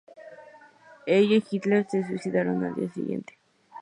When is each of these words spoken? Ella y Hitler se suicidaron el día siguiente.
Ella 1.05 1.35
y 1.35 1.43
Hitler 1.47 1.85
se 1.87 2.03
suicidaron 2.03 2.65
el 2.65 2.73
día 2.73 2.89
siguiente. 2.91 3.37